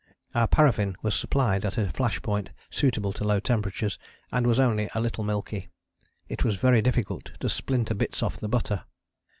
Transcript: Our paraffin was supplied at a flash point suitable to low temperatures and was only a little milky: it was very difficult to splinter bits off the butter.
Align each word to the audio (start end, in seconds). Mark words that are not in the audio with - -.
Our 0.33 0.47
paraffin 0.47 0.95
was 1.03 1.13
supplied 1.13 1.63
at 1.63 1.77
a 1.77 1.89
flash 1.89 2.19
point 2.23 2.49
suitable 2.71 3.13
to 3.13 3.23
low 3.23 3.39
temperatures 3.39 3.99
and 4.31 4.47
was 4.47 4.57
only 4.57 4.89
a 4.95 4.99
little 4.99 5.23
milky: 5.23 5.69
it 6.27 6.43
was 6.43 6.55
very 6.55 6.81
difficult 6.81 7.33
to 7.39 7.47
splinter 7.49 7.93
bits 7.93 8.23
off 8.23 8.37
the 8.37 8.49
butter. 8.49 8.85